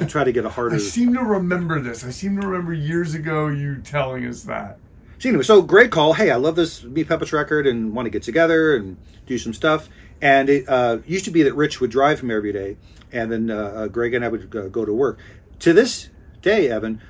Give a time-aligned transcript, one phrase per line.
[0.00, 0.74] To try to get a harder.
[0.74, 2.04] I seem to remember this.
[2.04, 4.78] I seem to remember years ago you telling us that.
[5.18, 8.10] So anyway, so Greg call, hey, I love this Meat Puppets record and want to
[8.10, 9.88] get together and do some stuff.
[10.22, 12.76] And it uh, used to be that Rich would drive him every day,
[13.12, 15.18] and then uh, uh, Greg and I would go, go to work.
[15.60, 16.08] To this
[16.42, 17.00] day, Evan,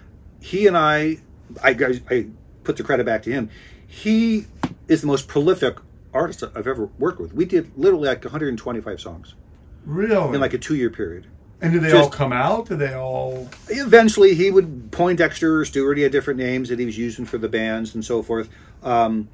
[0.40, 1.18] he and I,
[1.62, 1.70] I,
[2.10, 2.26] I
[2.64, 3.50] put the credit back to him.
[3.86, 4.46] He
[4.86, 5.76] is the most prolific
[6.12, 7.32] artist I've ever worked with.
[7.32, 9.34] We did literally like 125 songs
[9.84, 10.34] Really?
[10.34, 11.26] in like a two-year period.
[11.62, 12.66] And did they just- all come out?
[12.68, 13.48] Did they all?
[13.68, 15.96] eventually he would Poindexter or Stewart.
[15.96, 18.48] He had different names that he was using for the bands and so forth.
[18.82, 19.28] Um,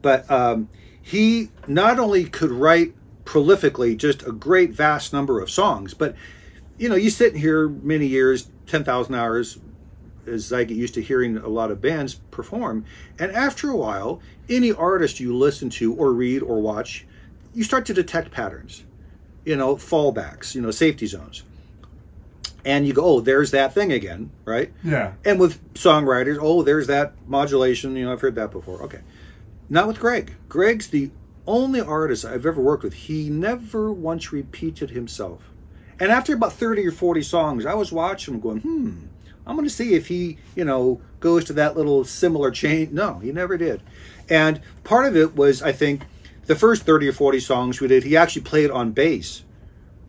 [0.00, 0.68] but um,
[1.02, 6.14] he not only could write prolifically just a great vast number of songs, but
[6.78, 9.58] you know, you sit here many years, ten thousand hours,
[10.26, 12.84] as I get used to hearing a lot of bands perform,
[13.18, 17.06] and after a while, any artist you listen to or read or watch,
[17.54, 18.84] you start to detect patterns,
[19.44, 21.42] you know, fallbacks, you know, safety zones
[22.64, 24.72] and you go, oh, there's that thing again, right?
[24.84, 25.14] Yeah.
[25.24, 27.96] And with songwriters, oh, there's that modulation.
[27.96, 28.82] You know, I've heard that before.
[28.82, 29.00] Okay,
[29.68, 30.34] not with Greg.
[30.48, 31.10] Greg's the
[31.46, 32.94] only artist I've ever worked with.
[32.94, 35.50] He never once repeated himself.
[35.98, 39.06] And after about thirty or forty songs, I was watching him, going, hmm,
[39.46, 42.90] I'm going to see if he, you know, goes to that little similar chain.
[42.92, 43.82] No, he never did.
[44.28, 46.02] And part of it was, I think,
[46.46, 49.42] the first thirty or forty songs we did, he actually played on bass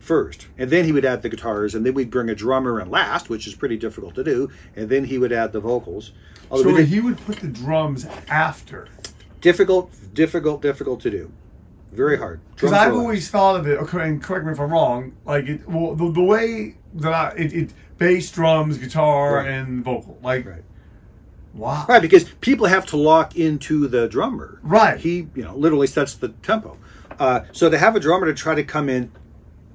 [0.04, 2.90] first, and then he would add the guitars, and then we'd bring a drummer in
[2.90, 6.12] last, which is pretty difficult to do, and then he would add the vocals.
[6.50, 8.88] Although So did- he would put the drums after.
[9.40, 11.30] difficult, difficult, difficult to do.
[11.92, 12.40] Very hard.
[12.54, 15.94] Because I've always thought of it, and correct me if I'm wrong, like, it, well,
[15.94, 19.48] the, the way that I, it, it, bass, drums, guitar, Right.
[19.48, 20.18] and vocal.
[20.22, 20.64] Like, Right.
[21.54, 21.84] wow.
[21.88, 24.58] right because people have to lock into the drummer.
[24.62, 24.98] Right.
[24.98, 26.76] He, you know, literally sets the tempo.
[27.18, 29.10] Uh, so to have a drummer to try to come in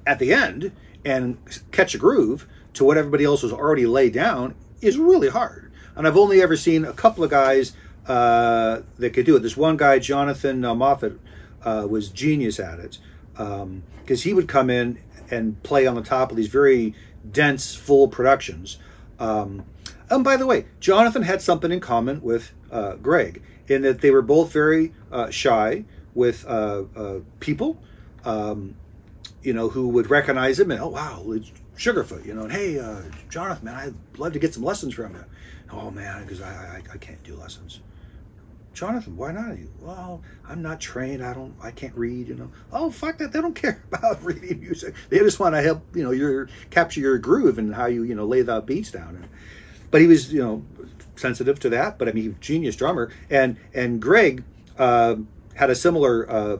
[0.06, 0.72] at the end
[1.06, 1.38] and
[1.72, 5.72] catch a groove to what everybody else has already laid down is really hard.
[5.96, 7.74] And I've only ever seen a couple of guys
[8.08, 9.42] uh, that could do it.
[9.42, 11.18] This one guy, Jonathan uh, Moffett,
[11.64, 12.98] uh, was genius at it
[13.34, 15.00] because he would come in
[15.32, 16.96] and play on the top of these very
[17.32, 18.78] dense, full productions.
[19.20, 19.66] Um,
[20.10, 24.12] and by the way, Jonathan had something in common with uh, Greg in that they
[24.12, 25.86] were both very uh, shy
[26.16, 26.84] with uh,
[27.40, 27.78] people,
[28.26, 28.76] um,
[29.42, 32.80] you know, who would recognize him and, oh, wow, it's Sugarfoot, you know, and hey,
[32.80, 35.24] uh, Jonathan, man, I'd love to get some lessons from you.
[35.72, 37.80] Oh, man, because I, I, I can't do lessons.
[38.74, 39.58] Jonathan, why not?
[39.82, 41.22] Well, I'm not trained.
[41.22, 41.54] I don't.
[41.62, 42.30] I can't read.
[42.30, 42.52] You know.
[42.72, 43.34] Oh, fuck that.
[43.34, 44.96] They don't care about reading music.
[45.10, 45.84] They just want to help.
[45.94, 49.18] You know, your capture your groove and how you you know lay the beats down.
[49.18, 49.28] And,
[49.92, 50.64] but he was you know
[51.18, 51.98] sensitive to that.
[51.98, 53.12] But I mean, genius drummer.
[53.30, 54.44] And and Greg
[54.78, 55.18] uh,
[55.56, 56.30] had a similar.
[56.30, 56.58] Uh,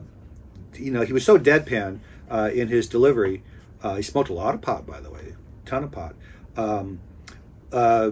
[0.74, 3.42] you know, he was so deadpan uh, in his delivery.
[3.82, 6.14] Uh, he smoked a lot of pot, by the way, ton of pot.
[6.56, 7.00] Um,
[7.72, 8.10] uh,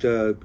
[0.00, 0.36] the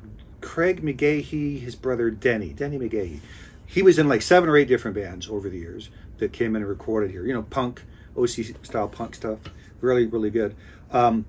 [0.41, 3.19] Craig McGahee, his brother Denny, Denny McGahee.
[3.65, 6.61] He was in like seven or eight different bands over the years that came in
[6.61, 7.25] and recorded here.
[7.25, 7.83] You know, punk,
[8.17, 9.39] OC style punk stuff.
[9.81, 10.55] Really, really good.
[10.91, 11.25] Um,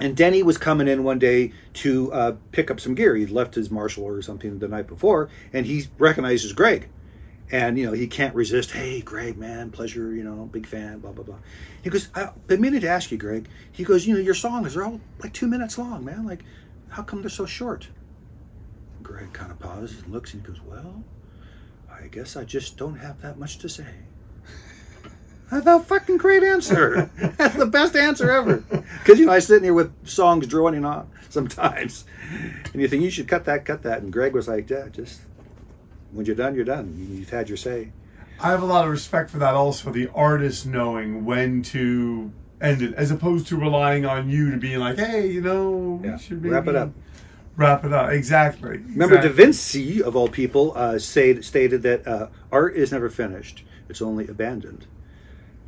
[0.00, 3.14] and Denny was coming in one day to uh, pick up some gear.
[3.16, 6.88] He'd left his Marshall or something the night before, and he recognizes Greg.
[7.52, 8.70] And, you know, he can't resist.
[8.70, 11.36] Hey, Greg, man, pleasure, you know, big fan, blah, blah, blah.
[11.82, 13.46] He goes, I've been meaning to ask you, Greg.
[13.72, 16.26] He goes, you know, your songs are all like two minutes long, man.
[16.26, 16.44] Like,
[16.88, 17.88] how come they're so short?
[19.02, 21.02] Greg kind of pauses and looks and he goes, Well,
[21.90, 23.86] I guess I just don't have that much to say.
[25.50, 27.10] That's a fucking great answer.
[27.36, 28.58] That's the best answer ever.
[28.58, 32.04] Because, you know, I sit in here with songs droning on sometimes.
[32.72, 34.02] And you think, you should cut that, cut that.
[34.02, 35.20] And Greg was like, Yeah, just
[36.12, 36.94] when you're done, you're done.
[36.96, 37.90] You- You've had your say.
[38.40, 42.30] I have a lot of respect for that also, the artist knowing when to
[42.60, 46.12] end it, as opposed to relying on you to be like, hey, you know, Yeah.
[46.16, 46.92] we should Wrap it up.
[47.56, 48.10] Wrap it up.
[48.10, 48.78] Exactly.
[48.78, 49.28] Remember, Da.
[49.28, 54.26] Vinci, of all people, uh, said, stated that uh, art is never finished; it's only
[54.26, 54.86] abandoned.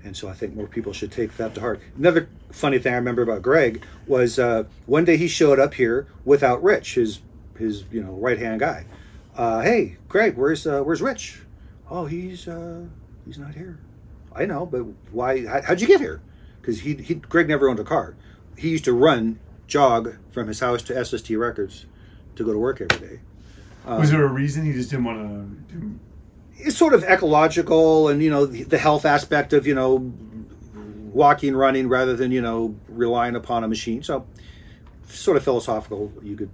[0.03, 1.81] And so, I think more people should take that to heart.
[1.99, 6.07] Another funny thing I remember about Greg was uh, one day he showed up here
[6.25, 7.21] without Rich, his
[7.59, 8.87] his you know right hand guy.
[9.37, 11.41] Uh, hey, Greg, where's uh, where's Rich?
[11.91, 12.85] Oh, he's uh,
[13.27, 13.79] he's not here.
[14.35, 14.81] I know, but
[15.13, 15.45] why?
[15.47, 16.21] How, how'd you get here?
[16.61, 18.17] Because he, he Greg never owned a car.
[18.57, 21.87] He used to run jog from his house to SST Records
[22.37, 23.21] to go to work every day.
[23.87, 25.99] Was there a reason he just didn't want to?
[26.57, 30.13] it's sort of ecological and you know the, the health aspect of you know
[31.13, 34.27] walking running rather than you know relying upon a machine so
[35.09, 36.51] sort of philosophical you could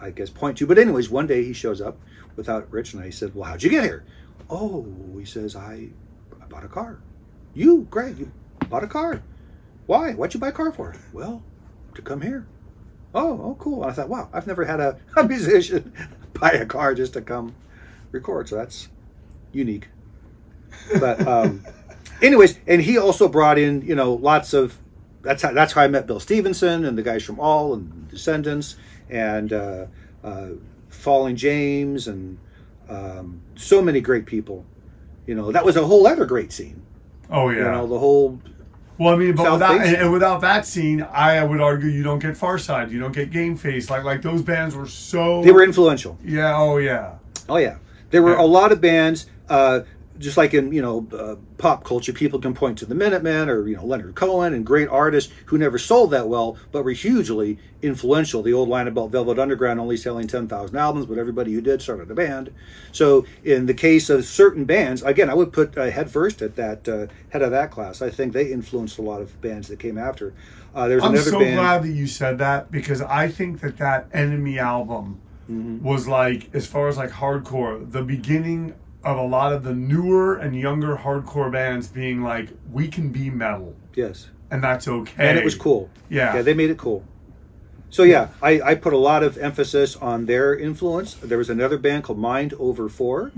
[0.00, 0.66] i guess point to.
[0.66, 1.98] But anyways one day he shows up
[2.36, 4.04] without rich and i said well how'd you get here?
[4.50, 4.86] Oh
[5.18, 5.88] he says i
[6.40, 6.98] i bought a car.
[7.54, 7.86] You?
[7.90, 8.30] Greg you
[8.68, 9.22] bought a car.
[9.86, 10.12] Why?
[10.12, 10.94] What'd you buy a car for?
[11.12, 11.42] Well
[11.94, 12.46] to come here.
[13.14, 13.82] Oh oh cool.
[13.82, 15.92] And i thought wow i've never had a, a musician
[16.34, 17.54] buy a car just to come
[18.12, 18.48] record.
[18.48, 18.88] So that's
[19.52, 19.88] unique.
[21.00, 21.64] But um,
[22.22, 24.76] anyways, and he also brought in you know lots of
[25.22, 28.76] that's how that's how I met Bill Stevenson and the guys from All and Descendants
[29.10, 29.86] and uh,
[30.24, 30.48] uh,
[30.88, 32.38] Falling James and
[32.88, 34.64] um, so many great people.
[35.26, 36.80] You know that was a whole other great scene.
[37.30, 37.56] Oh yeah.
[37.58, 38.40] You know the whole
[38.98, 42.02] Well, I mean, but South without and, and without that scene, I would argue you
[42.04, 43.90] don't get Farside, you don't get Gameface.
[43.90, 45.42] Like like those bands were so.
[45.42, 46.16] they were influential.
[46.24, 46.56] Yeah.
[46.56, 47.14] Oh yeah.
[47.48, 47.78] Oh yeah,
[48.10, 48.42] there were Yeah.
[48.42, 49.26] a lot of bands.
[49.48, 49.80] Uh,
[50.18, 53.66] just like in you know uh, pop culture, people can point to the Minutemen or
[53.68, 57.58] you know Leonard Cohen and great artists who never sold that well, but were hugely
[57.82, 58.42] influential.
[58.42, 61.82] The old line about Velvet Underground only selling ten thousand albums, but everybody who did
[61.82, 62.52] started a band.
[62.92, 66.56] So in the case of certain bands, again, I would put uh, Head First at
[66.56, 68.02] that uh, head of that class.
[68.02, 70.34] I think they influenced a lot of bands that came after.
[70.74, 71.56] Uh, there's I'm another so band.
[71.56, 75.84] glad that you said that because I think that that Enemy album Mm-hmm.
[75.84, 78.74] was like, as far as like hardcore, the beginning
[79.06, 83.30] of a lot of the newer and younger hardcore bands being like, we can be
[83.30, 84.28] metal, Yes.
[84.50, 85.28] and that's okay.
[85.28, 85.88] and it was cool.
[86.10, 86.34] Yeah.
[86.34, 87.04] yeah, they made it cool.
[87.90, 91.14] So yeah, I, I put a lot of emphasis on their influence.
[91.14, 93.32] There was another band called Mind Over 4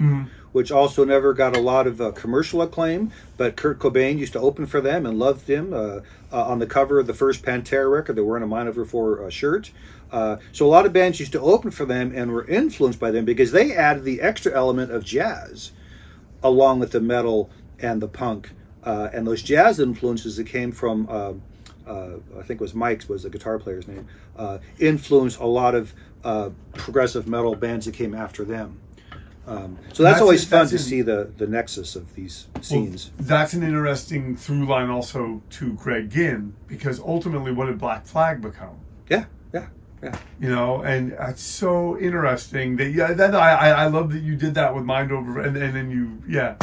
[0.52, 3.12] which also never got a lot of uh, commercial acclaim.
[3.36, 5.72] But Kurt Cobain used to open for them and loved him.
[5.72, 6.00] Uh,
[6.30, 8.84] uh, on the cover of the first Pantera record, they were in a Mind Over
[8.84, 9.70] Four uh, shirt.
[10.10, 13.10] Uh, so a lot of bands used to open for them and were influenced by
[13.10, 15.72] them because they added the extra element of jazz
[16.42, 18.50] along with the metal and the punk.
[18.84, 21.32] Uh, and those jazz influences that came from, uh,
[21.88, 24.06] I think it was Mike's was the guitar player's name,
[24.37, 25.94] uh, influenced a lot of
[26.25, 28.79] uh, progressive metal bands that came after them.
[29.46, 32.49] Um, so that's, That's always it- fun that's to see the, the nexus of these
[32.55, 33.12] Well, scenes.
[33.19, 38.43] that's an interesting through line also to Greg Ginn because ultimately, what did Black Flag
[38.43, 38.76] become?
[39.08, 39.25] yeah,
[39.55, 39.69] yeah,
[40.02, 40.19] yeah.
[40.38, 44.37] you know and it's so interesting that yeah that I, I i love that you
[44.37, 46.56] did that with mind over and, and then you yeah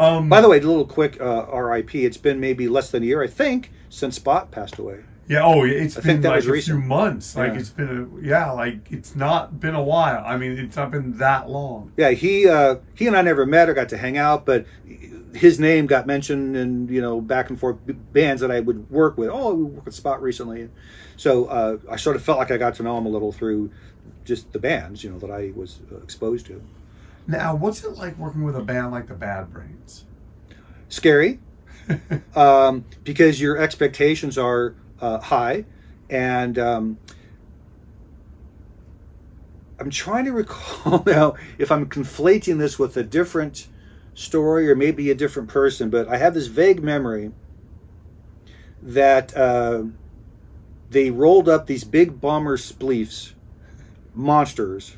[0.00, 1.94] um By the way, a little quick uh, RIP.
[1.94, 5.00] It's been maybe less than a year, I think, since Spot passed away.
[5.28, 6.80] yeah oh it's I been like a recent.
[6.80, 7.60] few months like Yeah.
[7.60, 7.90] it's been
[8.22, 11.92] a yeah like it's not been a while i mean it's not been that long
[11.96, 14.66] Yeah, he uh, he and I never met or got to hang out, but
[15.44, 17.76] his name got mentioned in you know back and forth
[18.12, 19.30] bands that I would work with.
[19.32, 20.68] Oh, we worked with Spot recently,
[21.16, 23.70] so uh, I sort of felt like I got to know him a little through
[24.24, 26.60] just the bands you know that I was uh, exposed to.
[27.26, 30.04] Now what's it like working with a band like the bad brains?
[30.88, 31.38] Scary,
[32.34, 35.64] um, because your expectations are uh, high,
[36.08, 36.98] and um,
[39.78, 43.66] I'm trying to recall now if I'm conflating this with a different
[44.14, 47.32] story or maybe a different person, but I have this vague memory
[48.82, 49.84] that uh,
[50.90, 53.32] they rolled up these big bomber spleefs,
[54.14, 54.96] monsters,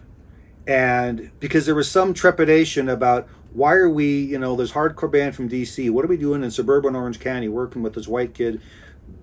[0.66, 5.35] and because there was some trepidation about why are we, you know, this hardcore band
[5.35, 8.61] from DC, what are we doing in suburban Orange County working with this white kid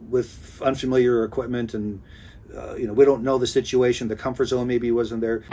[0.10, 2.02] with unfamiliar equipment and
[2.56, 5.44] uh, you know we don't know the situation the comfort zone maybe wasn't there